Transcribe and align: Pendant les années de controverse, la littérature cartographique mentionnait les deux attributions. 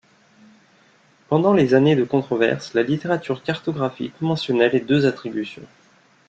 Pendant 1.29 1.53
les 1.53 1.75
années 1.75 1.95
de 1.95 2.03
controverse, 2.03 2.73
la 2.73 2.81
littérature 2.81 3.43
cartographique 3.43 4.19
mentionnait 4.19 4.69
les 4.71 4.79
deux 4.79 5.05
attributions. 5.05 5.61